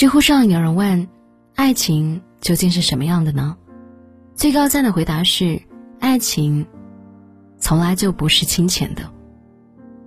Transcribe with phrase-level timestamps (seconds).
[0.00, 1.08] 知乎上有人问
[1.54, 3.58] ：“爱情究竟是什么样的呢？”
[4.34, 5.60] 最高赞的回答是
[6.00, 6.66] ：“爱情
[7.58, 9.12] 从来就不是清浅的，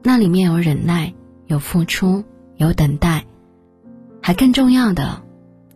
[0.02, 1.13] 那里面有忍耐，
[1.46, 2.24] 有付出，
[2.56, 3.24] 有等待，
[4.20, 5.21] 还更重要的，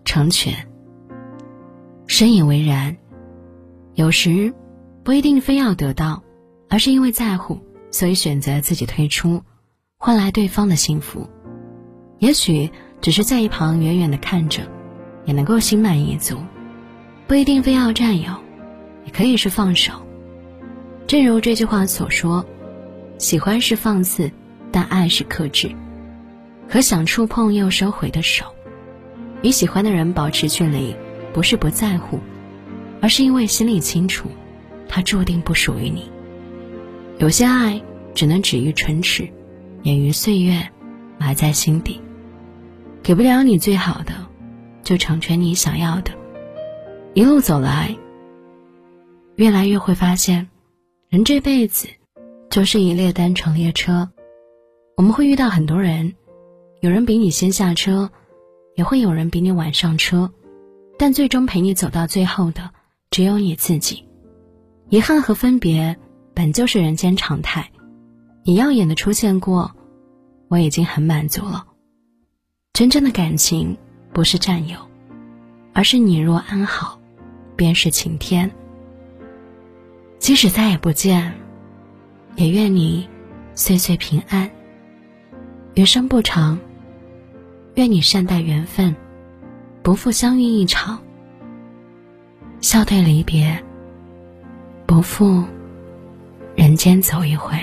[0.03, 0.67] 成全。”
[2.07, 2.97] 深以为然。
[3.93, 4.51] 有时
[5.03, 6.23] 不一定非要得到，
[6.69, 7.59] 而是因为在乎，
[7.91, 9.43] 所以选择自己退出，
[9.99, 11.29] 换来对方的幸福。
[12.17, 12.71] 也许。
[13.01, 14.63] 只是在一旁远远的看着，
[15.25, 16.37] 也能够心满意足，
[17.27, 18.31] 不一定非要占有，
[19.05, 19.93] 也可以是放手。
[21.05, 22.45] 正如这句话所说
[23.17, 24.29] ：“喜欢是放肆，
[24.71, 25.71] 但爱是克制。”
[26.67, 28.43] 可想触碰又收回的手，
[29.41, 30.93] 与喜欢的人保持距离，
[31.33, 32.19] 不是不在乎，
[32.99, 34.29] 而是因为心里清楚，
[34.89, 36.11] 他注定不属于你。
[37.19, 37.81] 有些爱
[38.13, 39.25] 只能止于唇齿，
[39.83, 40.61] 掩于岁月，
[41.17, 42.01] 埋在心底。
[43.07, 44.11] 给不了你最好的，
[44.83, 46.11] 就成全你想要的。
[47.13, 47.95] 一路走来，
[49.37, 50.49] 越来越会发现，
[51.07, 51.87] 人这辈子
[52.49, 54.09] 就是一列单程列车。
[54.97, 56.15] 我们会遇到很多人，
[56.81, 58.11] 有人比你先下车，
[58.75, 60.29] 也会有人比你晚上车，
[60.99, 62.71] 但最终陪你走到最后的，
[63.09, 64.03] 只有你自己。
[64.89, 65.95] 遗憾和分别
[66.33, 67.71] 本就是人间常态，
[68.43, 69.71] 你耀眼的出现过，
[70.49, 71.66] 我已经很满足了。
[72.77, 73.75] 真正的感情
[74.13, 74.77] 不是占有，
[75.73, 76.99] 而是你若安好，
[77.55, 78.51] 便是晴天。
[80.19, 81.33] 即使再也不见，
[82.35, 83.09] 也愿你
[83.55, 84.47] 岁岁平安。
[85.73, 86.59] 余生不长，
[87.73, 88.95] 愿你善待缘分，
[89.81, 90.99] 不负相遇一场；
[92.61, 93.59] 笑对离别，
[94.85, 95.43] 不负
[96.55, 97.57] 人间走一回。